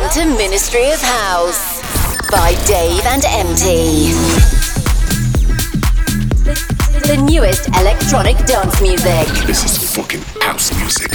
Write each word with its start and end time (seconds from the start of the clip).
Welcome 0.00 0.32
to 0.32 0.38
Ministry 0.38 0.90
of 0.92 1.00
House 1.02 1.82
by 2.30 2.54
Dave 2.64 3.04
and 3.04 3.22
EMTY. 3.22 4.12
The, 6.42 7.06
the 7.06 7.22
newest 7.22 7.68
electronic 7.68 8.38
dance 8.46 8.80
music. 8.80 9.28
This 9.46 9.62
is 9.66 9.94
fucking 9.94 10.22
house 10.40 10.74
music. 10.78 11.10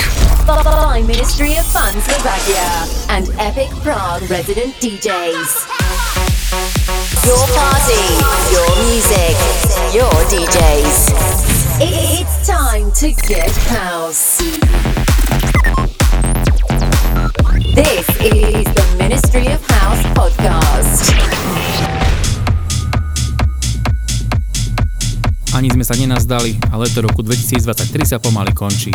By 0.45 1.01
Ministry 1.01 1.57
of 1.57 1.65
Fun 1.65 1.93
Slovakia 1.99 2.85
and 3.09 3.27
Epic 3.39 3.69
Prague 3.81 4.21
resident 4.29 4.75
DJs. 4.75 5.65
Your 7.25 7.41
party, 7.57 8.05
your 8.53 8.69
music, 8.85 9.35
your 9.95 10.13
DJs. 10.29 11.09
It's 11.81 12.47
time 12.47 12.91
to 12.91 13.11
get 13.27 13.49
house. 13.65 14.45
Ani 25.55 25.71
sme 25.71 25.83
sa 25.87 25.95
nenazdali 25.99 26.55
a 26.71 26.79
leto 26.79 27.03
roku 27.03 27.19
2023 27.23 28.15
sa 28.15 28.17
pomaly 28.19 28.55
končí. 28.55 28.91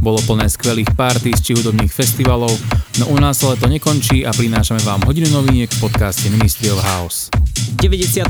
Bolo 0.00 0.16
plné 0.24 0.48
skvelých 0.48 0.96
party 0.96 1.36
či 1.36 1.52
hudobných 1.52 1.92
festivalov, 1.92 2.56
no 2.96 3.12
u 3.12 3.16
nás 3.20 3.36
sa 3.36 3.52
leto 3.52 3.68
nekončí 3.68 4.24
a 4.24 4.32
prinášame 4.32 4.80
vám 4.80 5.04
hodinu 5.04 5.28
noviniek 5.28 5.68
v 5.68 5.78
podcaste 5.78 6.32
Ministry 6.32 6.72
of 6.72 6.80
House. 6.80 7.28
99. 7.76 8.24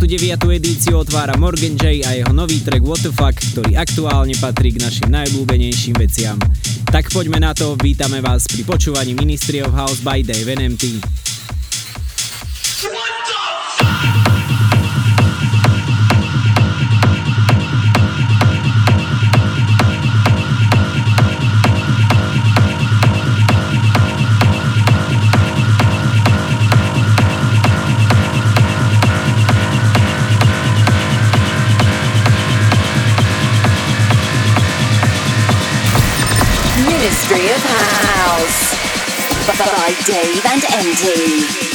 edíciu 0.50 0.98
otvára 0.98 1.38
Morgan 1.38 1.78
J 1.78 2.02
a 2.02 2.10
jeho 2.18 2.34
nový 2.34 2.58
track 2.58 2.82
What 2.82 3.06
the 3.06 3.14
Fuck, 3.14 3.38
ktorý 3.54 3.78
aktuálne 3.78 4.34
patrí 4.42 4.74
k 4.74 4.82
našim 4.82 5.14
najblúbenejším 5.14 5.94
veciam. 5.94 6.38
Tak 6.90 7.14
poďme 7.14 7.38
na 7.38 7.54
to, 7.54 7.78
vítame 7.78 8.18
vás 8.18 8.50
pri 8.50 8.66
počúvaní 8.66 9.14
Ministry 9.14 9.62
of 9.62 9.70
House 9.70 10.02
by 10.02 10.26
Dave 10.26 10.50
NMT. 10.50 10.98
Ministry 37.10 37.50
of 37.50 37.62
House 37.64 38.76
by 39.58 39.92
Dave 40.06 40.46
and 40.46 40.64
MT. 40.86 41.69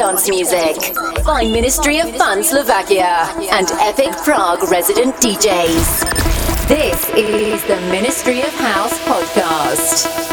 dance 0.00 0.30
music 0.30 0.94
by 1.26 1.44
Ministry 1.44 2.00
of 2.00 2.08
Fun 2.16 2.42
Slovakia 2.42 3.28
and 3.52 3.70
Epic 3.80 4.16
Prague 4.24 4.62
resident 4.70 5.14
DJs. 5.16 6.68
This 6.68 7.06
is 7.10 7.62
the 7.64 7.78
Ministry 7.90 8.40
of 8.40 8.54
House 8.54 8.98
podcast. 9.00 10.29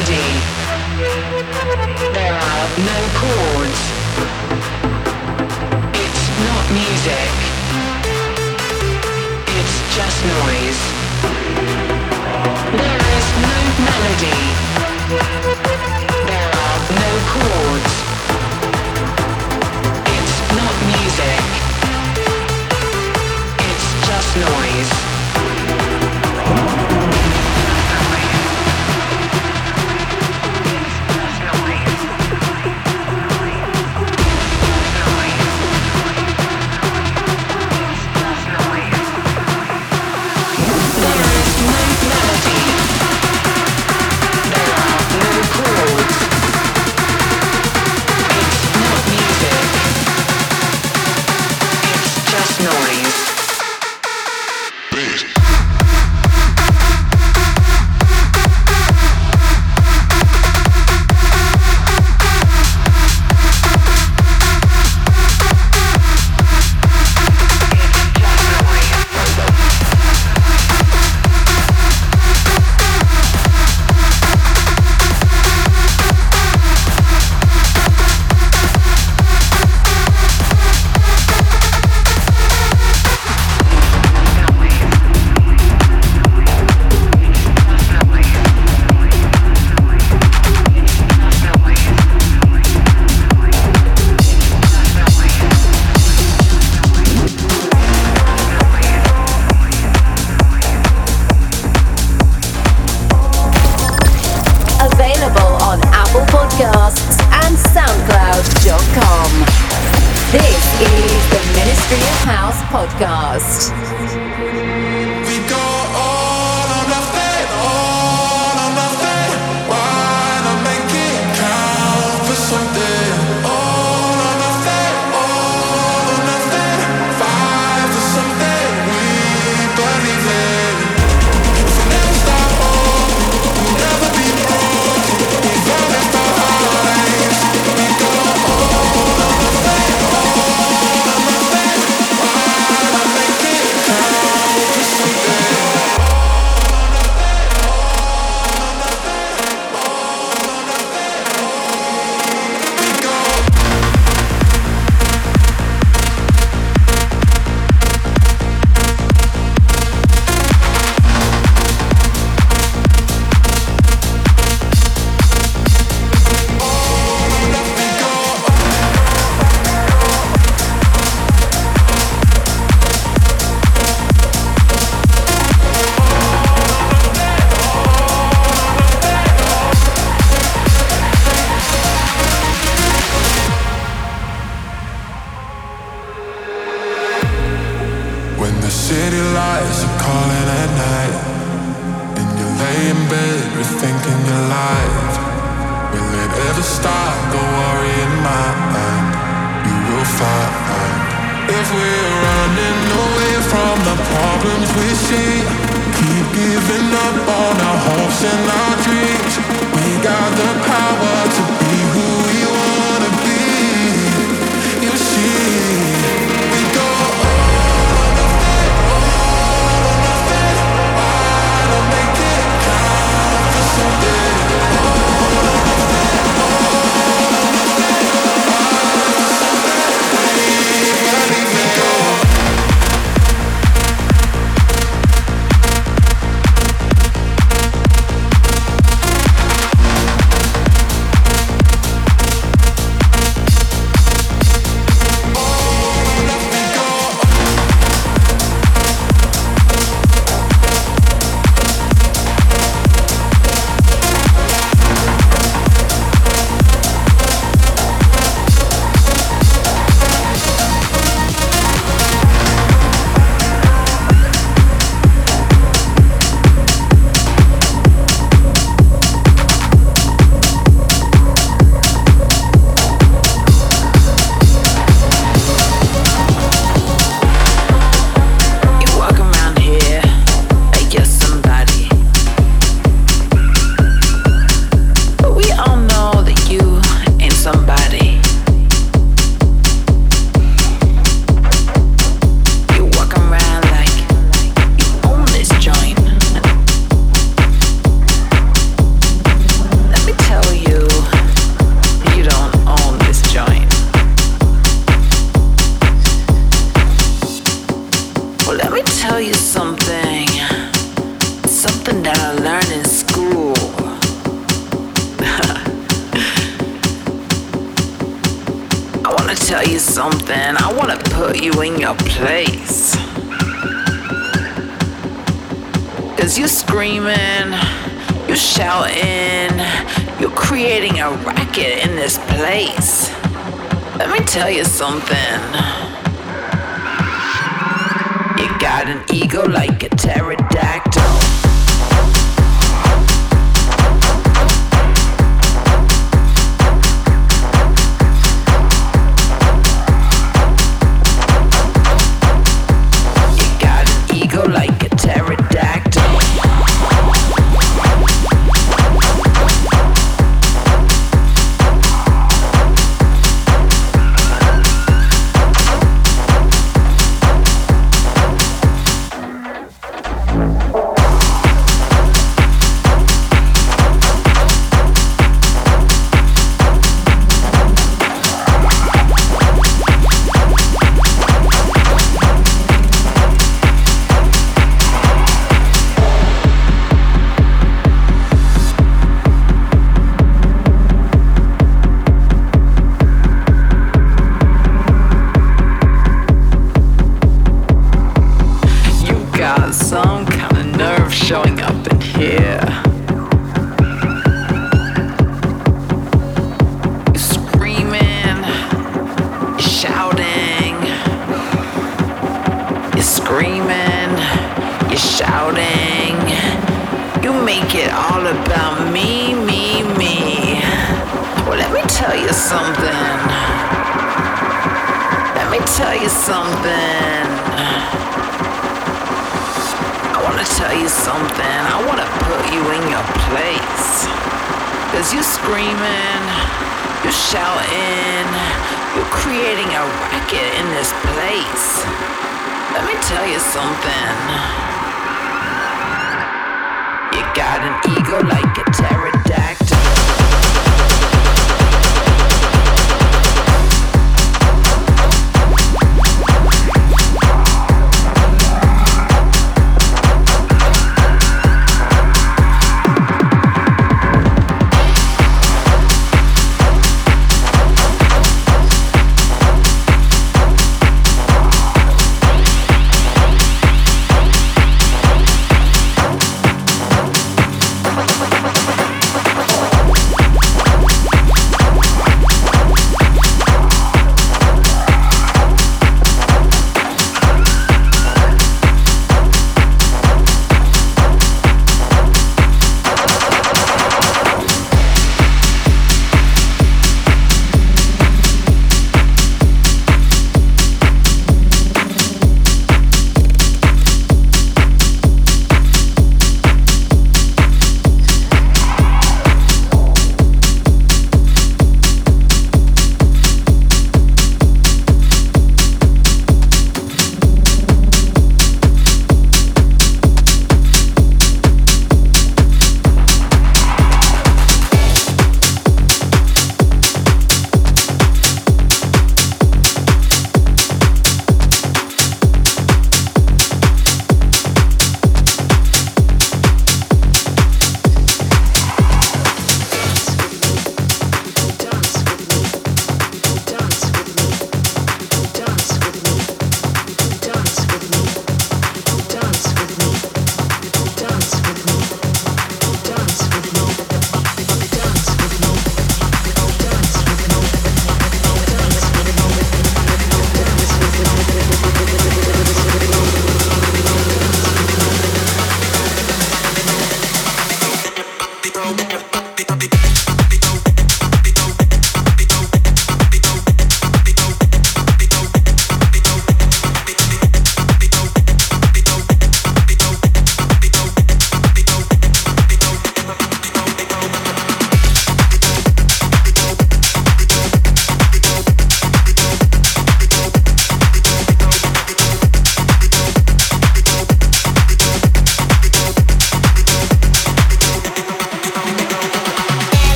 melody. 0.00 0.40
There 2.14 2.32
are 2.32 2.68
no 2.90 2.98
chords. 3.20 3.80
It's 6.04 6.24
not 6.46 6.64
music. 6.72 7.32
It's 9.58 9.76
just 9.96 10.18
noise. 10.24 10.80
There 12.80 13.02
is 13.16 13.26
no 13.44 13.58
melody. 13.88 14.40
There 16.30 16.50
are 16.64 16.80
no 17.00 17.10
chords. 17.32 17.89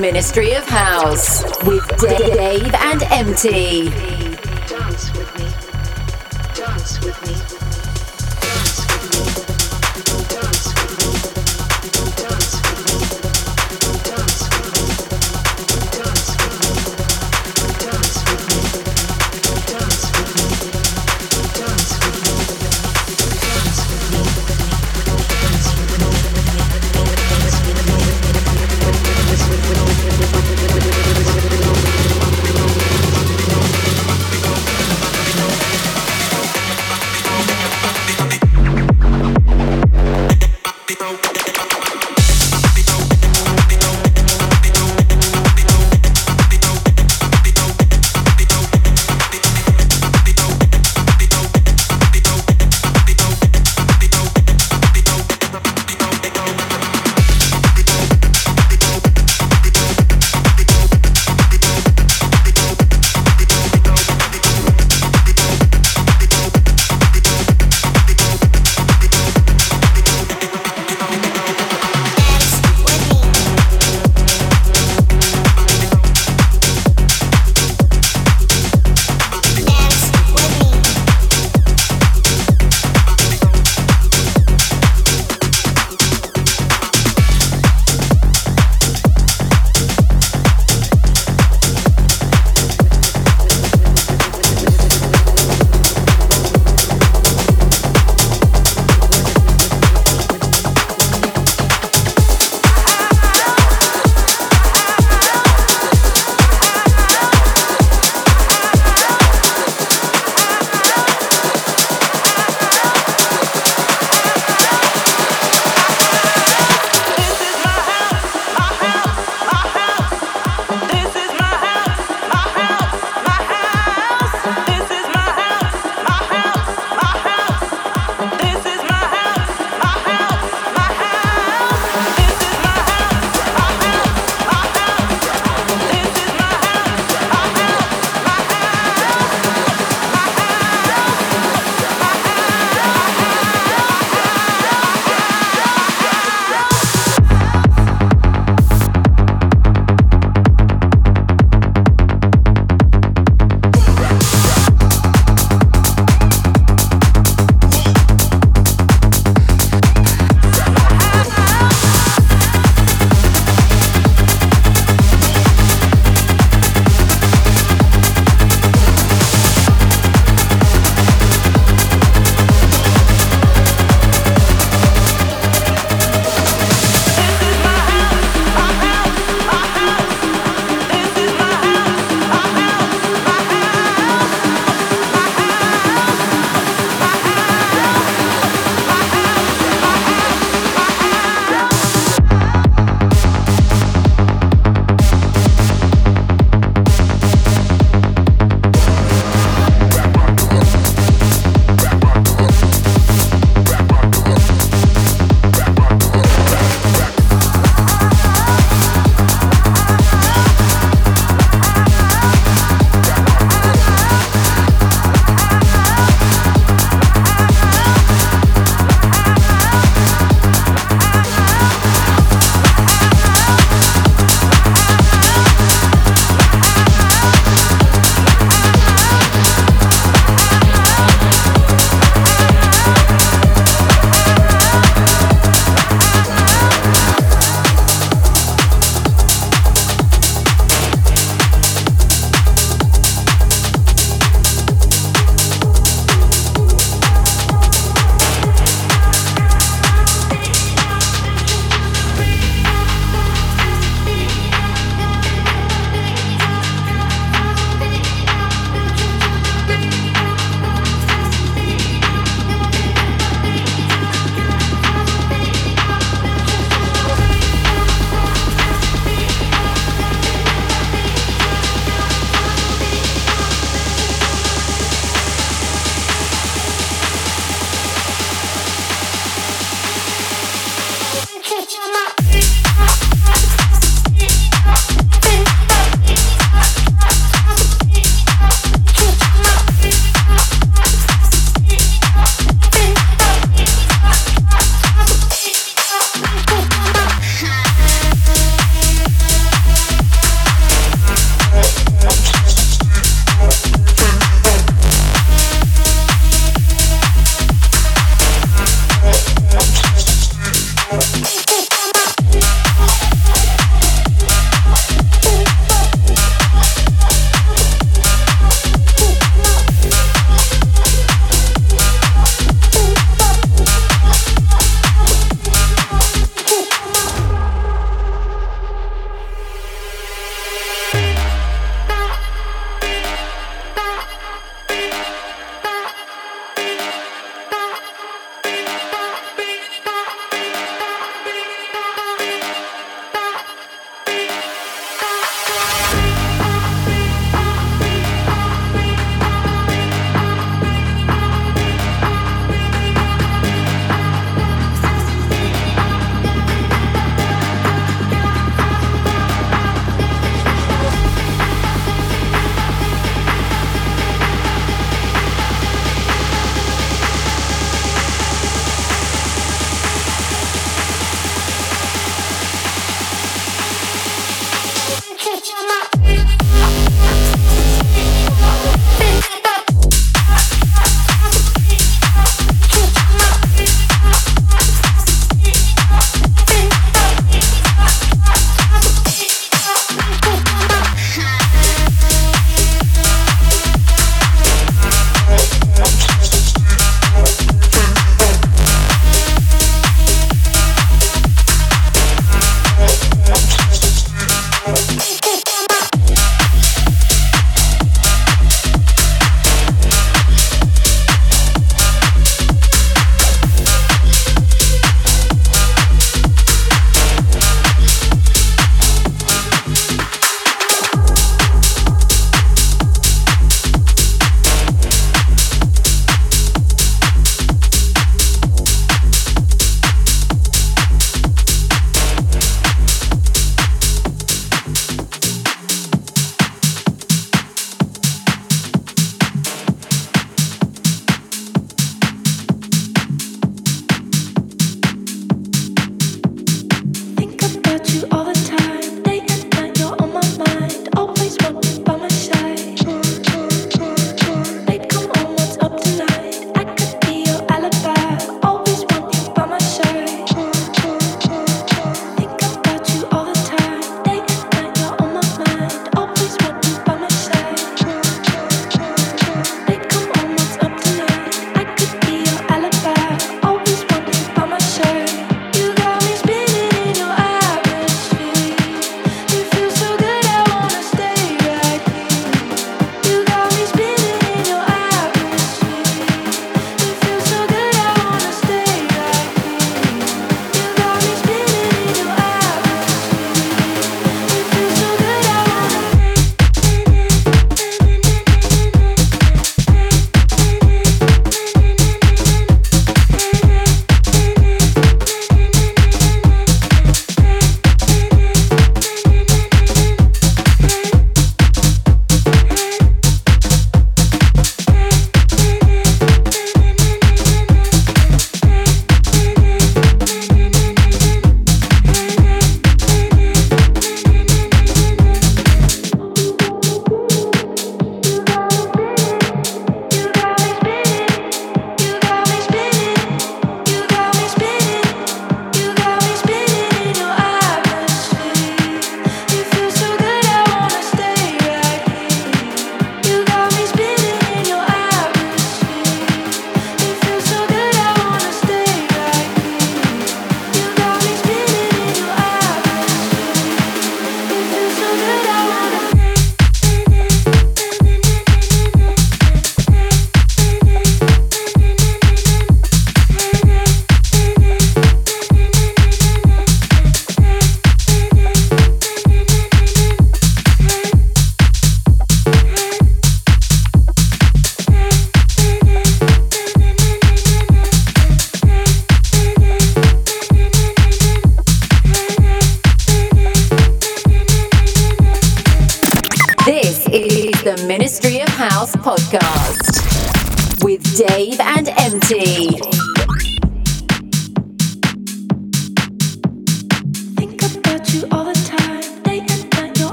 Ministry 0.00 0.54
of 0.54 0.64
House 0.66 1.44
with 1.64 1.86
Dave 2.00 2.74
and 2.74 3.02
EMTY. 3.02 3.90
Dance 4.66 5.12
with 5.12 5.38
me. 5.38 5.69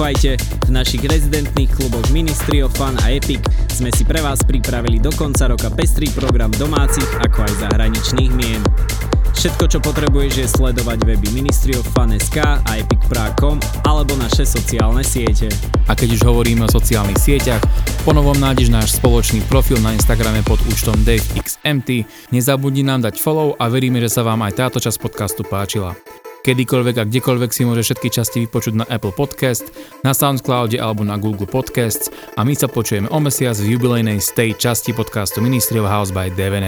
Nezúfajte. 0.00 0.40
V 0.64 0.70
našich 0.72 1.04
rezidentných 1.04 1.76
kluboch 1.76 2.08
Ministry 2.08 2.64
of 2.64 2.72
Fun 2.72 2.96
a 3.04 3.12
Epic 3.12 3.44
sme 3.68 3.92
si 3.92 4.08
pre 4.08 4.24
vás 4.24 4.40
pripravili 4.40 4.96
do 4.96 5.12
konca 5.12 5.44
roka 5.44 5.68
pestrý 5.68 6.08
program 6.16 6.48
domácich 6.56 7.04
ako 7.20 7.44
aj 7.44 7.52
zahraničných 7.68 8.32
mien. 8.32 8.64
Všetko, 9.36 9.64
čo 9.68 9.78
potrebuješ 9.84 10.32
je 10.40 10.46
sledovať 10.56 11.04
weby 11.04 11.28
Ministry 11.36 11.76
of 11.76 11.84
Fun.sk 11.92 12.40
a 12.40 12.70
epicprague.com 12.80 13.60
alebo 13.84 14.16
naše 14.16 14.48
sociálne 14.48 15.04
siete. 15.04 15.52
A 15.84 15.92
keď 15.92 16.16
už 16.16 16.24
hovoríme 16.24 16.64
o 16.64 16.72
sociálnych 16.72 17.20
sieťach, 17.20 17.60
ponovom 18.08 18.40
nájdeš 18.40 18.72
náš 18.72 18.96
spoločný 18.96 19.44
profil 19.52 19.84
na 19.84 19.92
Instagrame 19.92 20.40
pod 20.40 20.64
účtom 20.64 20.96
DaveXMT. 21.04 22.08
Nezabudni 22.32 22.88
nám 22.88 23.04
dať 23.04 23.20
follow 23.20 23.52
a 23.60 23.68
veríme, 23.68 24.00
že 24.00 24.08
sa 24.08 24.24
vám 24.24 24.40
aj 24.48 24.56
táto 24.56 24.78
časť 24.80 24.96
podcastu 24.96 25.44
páčila. 25.44 25.92
Kedykoľvek 26.40 26.96
a 26.96 27.04
kdekoľvek 27.04 27.50
si 27.52 27.68
môže 27.68 27.84
všetky 27.84 28.08
časti 28.08 28.40
vypočuť 28.48 28.72
na 28.72 28.88
Apple 28.88 29.12
Podcast, 29.12 29.68
na 30.02 30.16
Soundcloude 30.16 30.80
alebo 30.80 31.04
na 31.04 31.20
Google 31.20 31.46
Podcasts 31.46 32.08
a 32.36 32.42
my 32.42 32.56
sa 32.56 32.66
počujeme 32.66 33.08
o 33.12 33.18
mesiac 33.20 33.56
v 33.60 33.76
jubilejnej 33.76 34.18
stay 34.18 34.56
časti 34.56 34.96
podcastu 34.96 35.44
Ministry 35.44 35.80
of 35.80 35.88
House 35.88 36.10
by 36.10 36.32
Devin 36.32 36.64